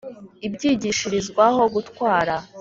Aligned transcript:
ibyigishirizwaho 0.47 1.61
gutwara 1.73 2.35